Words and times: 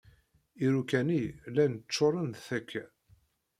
Iruka-nni 0.63 1.23
llan 1.51 1.73
ččuren 1.85 2.29
d 2.35 2.37
takka. 2.47 2.85